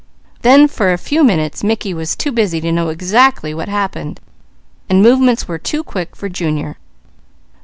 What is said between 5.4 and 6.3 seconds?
were too quick for